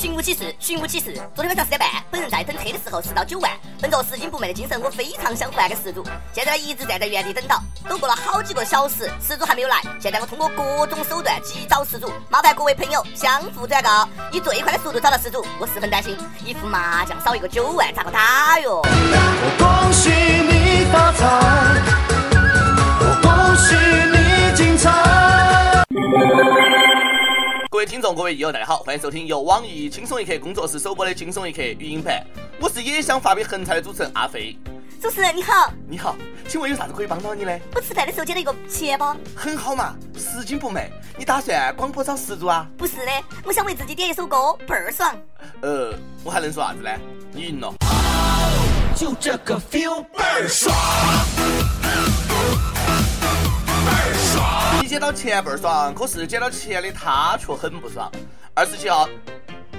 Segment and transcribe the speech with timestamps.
[0.00, 1.20] 寻物启事，寻物启事。
[1.34, 3.50] 昨天晚上十点半，本人在等车的时候十到九万。
[3.80, 6.06] 本着拾金不昧的精神，我非常想还给失主。
[6.32, 9.82] 现在，一直站在原地等到，都过了好几个小时，失主还没有来。
[9.98, 15.44] 现在我通过各种手段急找失主，麻烦各位朋友相互转告，以最快的速度找到失主。
[15.58, 18.80] 我十分担心，一副麻将少一个九万，咋个打哟？
[18.84, 21.97] 我恭喜你发财，
[27.88, 32.22] 听众，各位益友，大家好，欢迎收听由网易轻松一刻工作室首播的轻松一刻语音版。
[32.60, 34.54] 我是也想发笔横财的主持人阿飞。
[35.00, 36.14] 主持人你好，你好，
[36.46, 37.58] 请问有啥子可以帮到你呢？
[37.74, 39.16] 我吃饭的时候捡了一个钱包。
[39.34, 40.92] 很好嘛，拾金不昧。
[41.16, 42.68] 你打算广播找失主啊？
[42.76, 43.12] 不是的，
[43.42, 45.16] 我想为自己点一首歌，倍儿爽。
[45.62, 46.90] 呃，我还能说啥子呢？
[47.32, 47.72] 你赢了。
[48.94, 50.76] 就这个 feel 倍儿爽，
[54.88, 58.10] 捡到钱倍儿爽，可是捡到钱的他却很不爽。
[58.54, 59.06] 二十七号，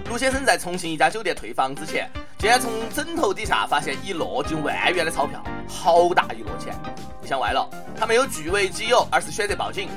[0.07, 6.75] 卢先生在重庆一家酒店退房之前，竟然从枕头底下发现一摞近万元的钞票，好大一摞钱。
[7.25, 7.67] 想歪了，
[7.99, 9.89] 他没有据为己有，而是选择报警。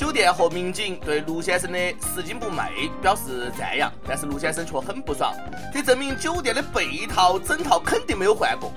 [0.00, 5.30] 酒店和民警对卢先生的拾金不昧表示赞扬，但是卢先生却很不爽，
[5.74, 8.72] 这证明酒店的被套、枕套肯定没有换过。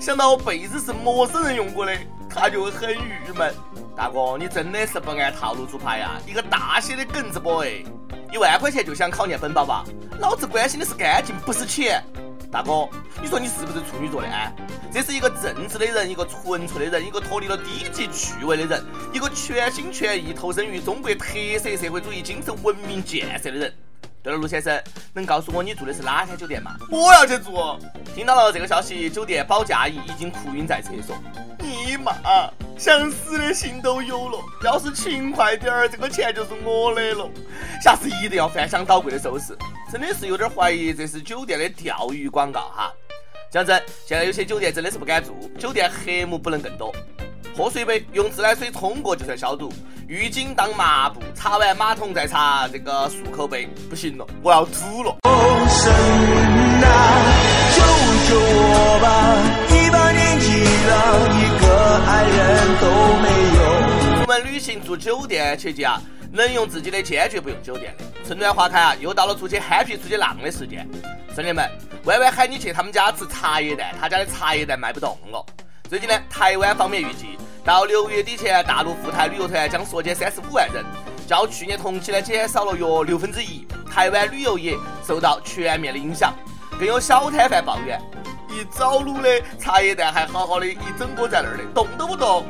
[0.00, 1.96] 想到被子是陌生人用过的，
[2.28, 3.54] 他就很郁闷。
[3.96, 6.20] 大哥，你真的是不按套路出牌呀！
[6.26, 7.86] 一个大写的梗子 boy，
[8.32, 9.84] 一万块钱就想考验本宝宝，
[10.18, 12.02] 老子关心的是干净，不是钱。
[12.54, 12.88] 大哥，
[13.20, 14.52] 你说你是不是处女座的啊？
[14.92, 23.74] 这是一个正直的人，一个纯粹的人，一个脱离了低级趣味的人，一个全心全意投身于中国特色社会主义精神文明建设的人。
[24.22, 24.80] 对了，陆先生，
[25.12, 26.76] 能告诉我你住的是哪家酒店吗？
[26.92, 27.50] 我要去住。
[28.14, 31.16] 听到了这个消息，酒店保洁阿姨已经哭晕在厕所。
[31.96, 32.12] 你妈，
[32.76, 34.38] 想死的心都有了。
[34.64, 37.30] 要是勤快点儿，这个钱就是我的了。
[37.80, 39.56] 下次一定要翻箱倒柜的收拾。
[39.92, 42.92] 真的是有点怀疑这是酒店的钓鱼广告哈。
[43.48, 46.92] 讲真，现在有些酒店真的是不敢住，酒店黑幕不能更多。
[47.56, 49.72] 喝水杯用自来水冲过就算消毒，
[50.08, 55.16] 浴巾当抹布，擦完马桶再擦这个漱口杯，不行了，我要吐了。
[55.68, 55.92] 神
[56.80, 56.86] 呐，
[57.76, 57.82] 救
[58.28, 59.06] 救我吧！
[59.70, 61.43] 一把年纪了，
[62.14, 62.86] 爱人都
[63.16, 64.20] 没有。
[64.20, 68.04] 出门旅行住酒店，切记啊，能用自己的坚决不用酒店的。
[68.24, 70.88] 春暖花开啊，又到了出去 happy 出去浪的时间。
[71.34, 71.68] 兄弟们，
[72.04, 75.44] 歪歪喊你去他们家吃茶叶蛋，他家的茶叶蛋卖不动了。
[75.90, 80.84] 最近呢，台湾方面预计到六月底前，大陆赴台旅游团将缩减三十五万人，
[81.26, 83.66] 较去年同期呢减少了约六分之一。
[83.90, 86.32] 台湾旅游业受到全面的影响。
[86.78, 88.00] 更有小摊贩抱怨，
[88.54, 92.46] 一早卤的茶叶蛋还好好的，一整个在那儿的动都不动。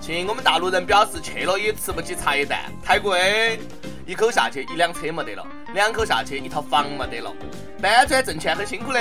[0.00, 3.58] 亲，我们大陆人表示去了也吃不起茶叶蛋，太贵，
[4.06, 7.34] 一口下去一辆车没得了，两口下去一套房没得了。
[7.82, 9.00] 搬砖挣钱很辛苦的，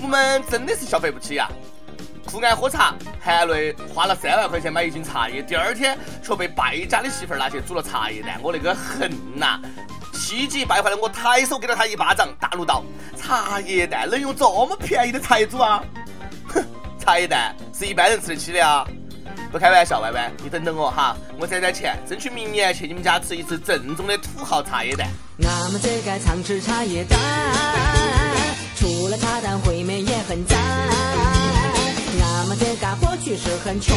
[0.00, 1.48] 我们真的是消费不起呀。
[2.24, 9.60] 酷爱喝茶，含泪花了三万块钱买一斤茶叶，第二天却被败家的媳妇儿拿去煮了茶叶蛋，我那个恨呐！
[10.18, 12.82] 气急败坏的我抬手给了他一巴掌，大怒道
[13.16, 15.82] ：“茶叶蛋能用这么便宜的菜煮啊？
[16.52, 16.62] 哼，
[16.98, 18.84] 茶叶蛋是一般人吃得起的啊！
[19.52, 25.08] 不开玩笑，歪歪，你等等我哈，我攒攒钱，争取明年去你们家吃一次正宗的土豪茶叶蛋。
[25.44, 27.18] 俺们这该常吃茶叶蛋，
[28.76, 30.58] 除了茶蛋烩面也很赞。
[32.20, 33.96] 俺们这嘎过去是很穷，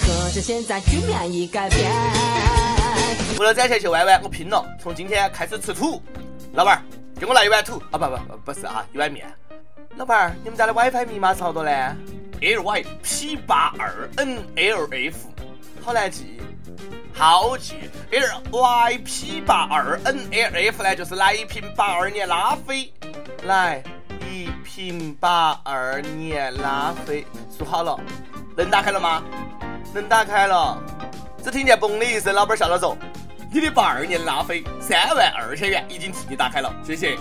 [0.00, 2.83] 可是现在局面已改变。
[3.38, 4.64] 为了攒钱去歪歪，我拼了！
[4.80, 6.00] 从今天开始吃土。
[6.52, 6.82] 老板儿，
[7.18, 7.98] 给我来一碗土啊！
[7.98, 9.26] 不不不，不是啊，一碗面。
[9.96, 11.96] 老板儿，你们家的 WiFi 密码是好多呢
[12.40, 15.28] ？L Y P 八二 N L F，
[15.84, 16.40] 好难记。
[17.12, 17.74] 好记
[18.12, 22.92] ，L Y P 八二 N L F 呢，就是来一瓶八二年拉菲。
[23.42, 23.82] 来
[24.30, 27.98] 一瓶八二年拉菲，说好了，
[28.56, 29.24] 能打开了吗？
[29.92, 30.80] 能打开了。
[31.42, 32.96] 只听见嘣的一声，老板儿笑了说
[33.54, 37.16] ：“你的八二年拉菲三万二千元已经替你打开了，谢谢。”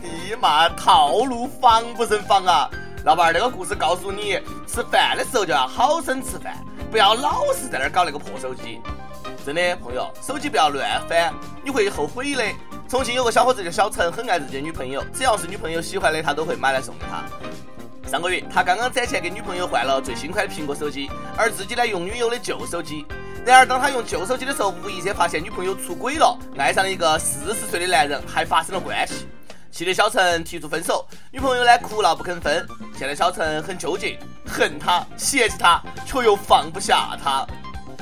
[0.00, 2.70] 你妈套路防不胜防啊！
[3.04, 6.56] 老板儿，这个故事告诉你，吃饭的时候就要好生吃饭，
[6.90, 8.80] 不要老是在那儿搞那个破手机。
[9.44, 12.42] 真的，朋友，手机不要乱翻，你会后悔的。
[12.88, 18.08] 重庆有个小伙子叫小陈，很爱自己的女朋友，只要是女朋友喜欢的，他都会买来送给她。
[18.08, 23.04] 上个月，他刚刚攒钱给女朋友换了最新款的苹果手机，而自己呢用女友的旧手机。
[23.44, 29.26] 然而，当他用旧手机的时候，无意间发现女朋友出轨了，爱上了一个四十岁的男人，还发生了关系。
[29.72, 32.64] 气得小陈提出分手，女朋友呢哭闹不肯分。
[32.96, 34.16] 现在小陈很纠结，
[34.46, 37.44] 恨他，嫌弃他，却又放不下他。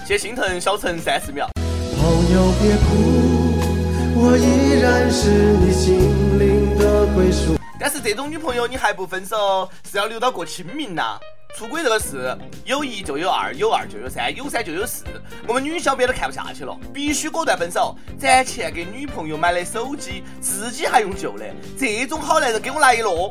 [0.06, 1.48] 先心疼小陈三十秒。
[1.96, 7.56] 朋友别哭，我依然是你心灵的归属。
[7.78, 11.18] 但是这种女朋友你还不分手，是要留到过清明呐？
[11.56, 15.04] 出轨这个事，有一就有二，有二就有三，有三就有四。
[15.46, 17.94] 我们女小编都看不下去了，必须果断分手。
[18.18, 21.44] 攒钱给女朋友买的手机，自己还用旧的，
[21.78, 23.30] 这种好男人给我来一摞。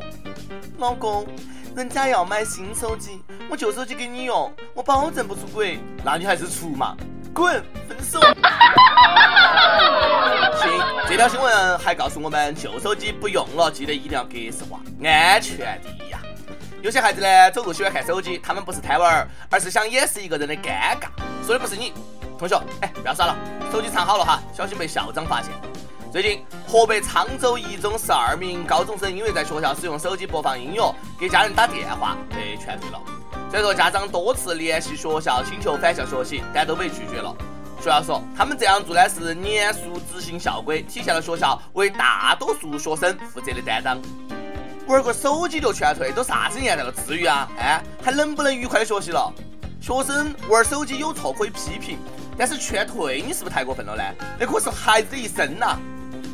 [0.78, 1.26] 老公，
[1.74, 5.80] 人家要买新手机，我旧手机给你用，我保证不出轨。
[6.04, 6.96] 那你还是出嘛，
[7.34, 8.20] 滚，分手。
[10.60, 10.70] 行，
[11.08, 15.99] 这条新闻还告诉我们，旧手机不用了，记得一定要格式化，安全第一。
[16.82, 21.08] 有些孩子呢，走路喜欢看手机，他们不是贪玩，而是想掩饰一个人的尴尬。
[21.44, 21.92] 说的不是你，
[22.38, 23.36] 同学，哎，不要耍了，
[23.70, 25.50] 手机藏好了哈，小心被校长发现。
[26.10, 32.98] 最近，河北沧州一中十二名高中生因为在学校使用手机播放音乐、给家人打电话，被劝退了。
[33.50, 37.36] 虽然说家长多次联系学校请求返校学习，但都被拒绝了。
[37.78, 44.00] 学校说，他们这样做呢是严肃执行校规，体现了学校为大多数学生负责的担当。
[44.90, 47.48] 玩个手机就劝退，都啥子年代了，至于啊？
[47.56, 49.32] 哎，还能不能愉快的学习了？
[49.80, 51.96] 学生玩手机有错可以批评，
[52.36, 54.02] 但是劝退你是不是太过分了呢？
[54.38, 55.78] 那可是孩子的一生呐！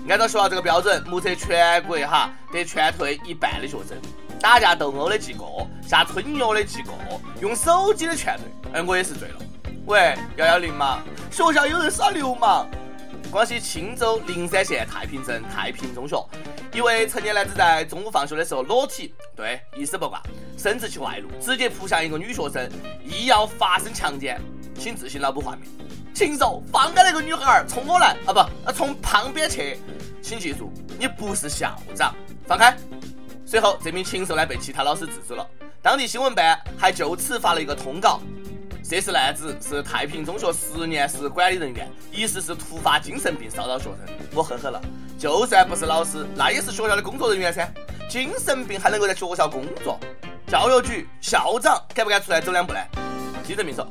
[0.08, 3.98] 按照学校这个标准，目测全国哈得劝退一半的学生，
[4.40, 9.36] 打架斗殴的记过，下春药的记过，用手机的劝退，哎，我也是醉了。
[9.84, 11.02] 喂，幺幺零吗？
[11.30, 12.66] 学校有人耍流氓。
[13.30, 16.16] 广西钦州灵山县太平镇太平中学，
[16.76, 20.22] 一位成年男子在中午放学的时候裸体，对，一丝不挂，
[20.58, 22.70] 生殖器外露，直接扑向一个女学生，
[23.02, 24.38] 意要发生强奸，
[24.78, 25.66] 请自行脑补画面。
[26.14, 29.78] 禽兽，放开那个女孩儿，冲我来啊不，啊从旁边去，
[30.20, 32.14] 请记住，你不是校长，
[32.46, 32.76] 放开。
[33.46, 35.48] 随后，这名禽兽呢被其他老师制止了，
[35.80, 38.20] 当地新闻办还就此发了一个通告。
[38.84, 44.14] 涉事男子是太平中学十年式管理人员，疑似是突发精神病骚扰学生。
[44.34, 44.80] 我呵呵了，
[45.18, 47.66] 就算不是老师，那也是学校的工作人员噻。
[48.08, 49.98] 精神病还能够在学校工作？
[50.46, 52.78] 教育局校长敢不敢出来走两步呢？
[53.42, 53.86] 记者明说，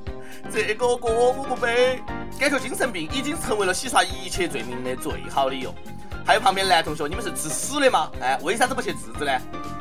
[0.54, 2.02] 这个锅我不背。
[2.40, 5.74] 感觉精神病已经成为了洗刷一切罪名的最好理由。
[6.26, 8.12] 还有旁边男同学，你们是吃屎的吗？
[8.22, 9.32] 哎，为啥子不去制止呢？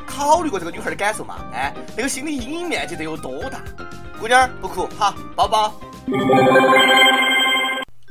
[0.05, 1.35] 考虑过这个女孩的感受吗？
[1.53, 3.61] 哎，那个心理阴影面积得有多大？
[4.19, 5.73] 姑娘不哭，好，抱抱。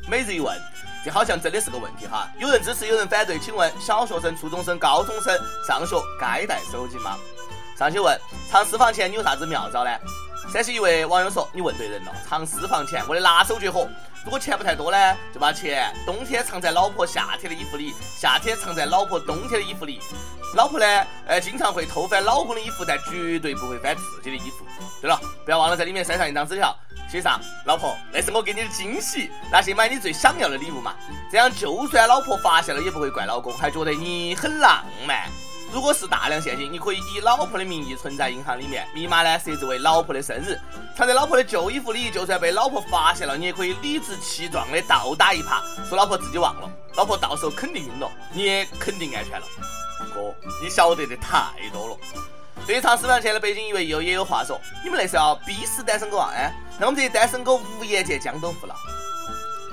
[0.08, 0.54] 每日一问，
[1.04, 2.28] 这好像真的是个问题哈。
[2.38, 3.38] 有人支持，有人反对。
[3.38, 7.16] 请问，小学生、初中生、高中生上学该带手机吗？
[7.78, 8.18] 上去问，
[8.50, 9.90] 藏私房钱你有啥子妙招呢？
[10.52, 13.88] 山西一位网友说：“你问对人了，藏私房钱，我的拿手绝活。
[14.24, 20.00] 如果钱不太多呢，就把钱冬天藏在老婆夏天的衣服里，夏天藏在老婆冬天的衣服里。
[20.54, 24.64] 老婆呢，呃，经常会偷翻老公的衣服，但绝对不会翻自己的衣服。
[25.02, 26.74] 对了，不要忘了在里面塞上一张纸条，
[27.10, 30.94] 写上‘老婆，那是我给你的惊喜，拿去买你最想要的礼物嘛’。
[31.30, 35.28] 这样就算老婆发现了，也不会怪老公，还觉得你很浪漫。”
[35.74, 40.56] 如果是大量现金，你可以以老婆的名义存在银行里面，密码呢设置为老婆的生日，
[40.96, 42.12] 藏在老婆的旧衣服里。
[42.12, 49.46] 就算被老婆发现了，你也可以理直气壮的倒打一耙，说老婆自己忘了，老婆到时候肯定晕了，你也肯定安全了。
[50.14, 50.32] 哥，
[50.62, 51.96] 你晓得的太多了。
[52.64, 56.30] 对于藏私房钱的北京一位友也有话说：你们那是要逼死单身狗啊？
[56.36, 58.76] 哎，那我们这些单身狗无颜见江东父老。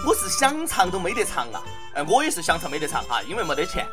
[0.03, 1.62] 我是想藏都没得藏啊！
[1.94, 3.86] 哎，我也是想藏没得藏哈，因为没得钱。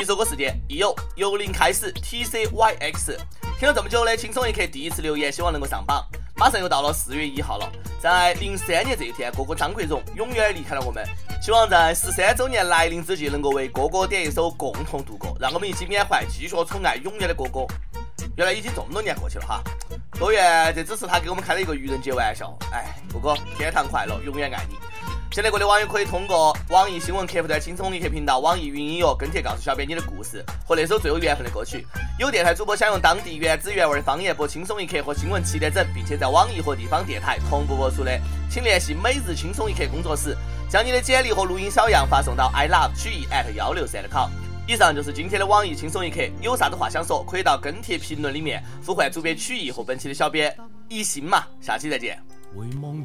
[0.00, 3.18] 一首歌时间，一有由零开始，T C Y X，
[3.58, 6.06] 听了这么久的轻松一刻第一次留言，希望能够上榜。
[6.36, 7.68] 马上又到了四月一号了，
[8.00, 11.04] 在零三年这一天，哥哥张国荣永远离开了我们。
[11.42, 17.66] 希望在十三周年来临之际，能够为哥哥点一首《共同度过》，让我们一起缅怀，继续宠爱永远的哥哥。
[18.36, 19.60] 原来已经这么多年过去了哈，
[20.16, 20.72] 多远？
[20.76, 22.56] 这只是他给我们开了一个愚人节玩笑。
[22.70, 24.76] 哎，哥哥，天堂快乐，永远爱你。
[25.30, 31.86] 现在各位网友可以通过网易新闻客户端轻松一刻频道、网易云音乐跟帖告诉小编你的故事和那首最有缘分的歌曲。
[32.18, 38.18] 有电台主播想用当地原汁原味的方言播轻松一刻和新闻七点整，并且在网易和地方电台同步播出的，
[38.50, 40.34] 请联系每日轻松一刻工作室，
[40.68, 44.30] 将你的简历和录音小样发送到 i love 曲艺 at 幺六三 com。
[44.66, 50.56] 以上就是今天的网易轻松一刻，有啥子话想说，可以到跟帖评论里面呼唤主编曲艺和本期的小编
[50.88, 51.44] 一心嘛。
[51.60, 52.18] 下期再见。
[52.56, 53.04] 回望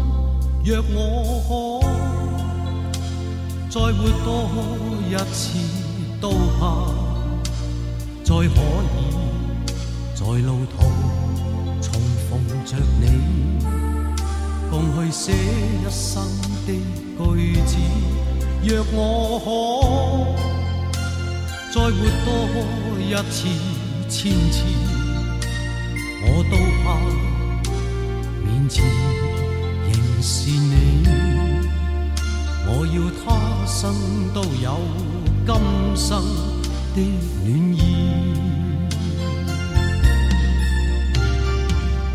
[0.63, 1.81] 若我可
[3.67, 4.27] 再活多
[5.09, 5.57] 一次，
[6.21, 6.85] 都怕
[8.23, 8.97] 再可以
[10.13, 10.73] 在路途
[11.81, 11.99] 重
[12.29, 12.29] 逢
[12.63, 13.03] 着你，
[14.69, 16.23] 共去写一生
[16.67, 16.69] 的
[17.17, 17.25] 句
[17.65, 17.75] 子。
[18.63, 19.49] 若我可
[21.73, 21.89] 再活
[22.23, 22.29] 多
[22.99, 23.47] 一次、
[24.07, 24.61] 千次，
[26.23, 26.85] 我都怕
[28.45, 28.85] 面前
[30.21, 31.07] 是你。
[32.67, 33.93] 我要他生
[34.33, 34.67] 都有
[35.45, 35.51] 今
[35.95, 36.09] 生
[36.95, 36.97] 的
[37.43, 37.77] 暖意，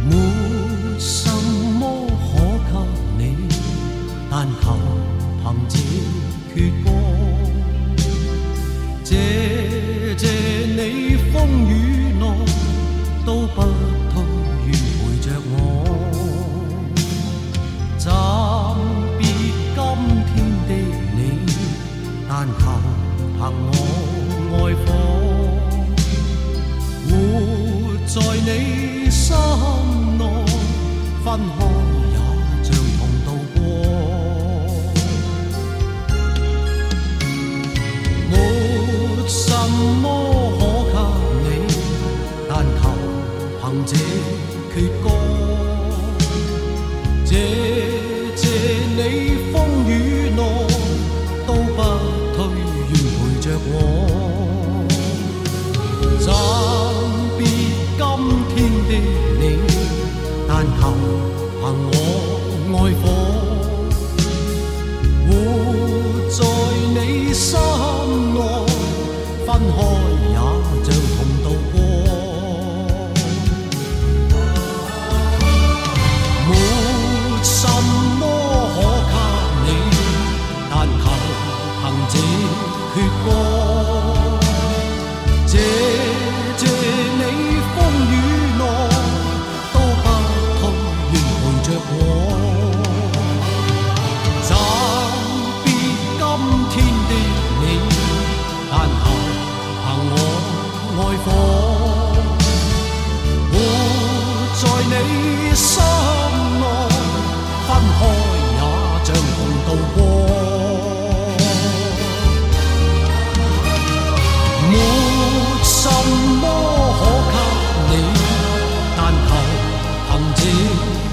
[0.08, 0.10] 没
[0.98, 1.28] 什
[1.78, 2.26] 么可
[2.72, 2.72] 给
[3.18, 3.20] 你，
[4.30, 4.64] 但求
[5.42, 5.74] 凭这
[6.54, 6.86] 阙歌，
[9.04, 9.10] 谢
[10.16, 10.22] 谢
[10.74, 10.80] 你
[11.32, 11.34] 风
[11.68, 11.72] 雨
[12.18, 12.22] 内
[13.26, 13.56] 都不
[14.12, 14.14] 退
[31.36, 31.85] 分开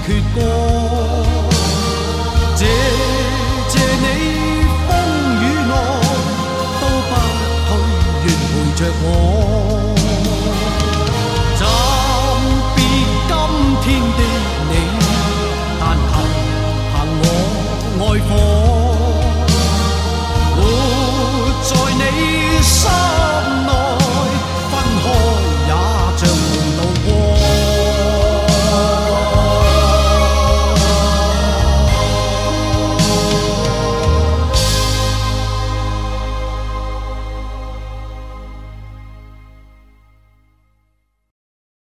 [0.06, 0.73] 可给你，但求凭这阙歌。